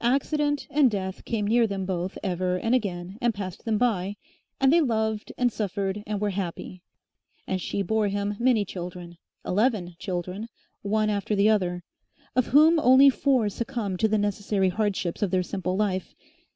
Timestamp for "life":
15.76-16.12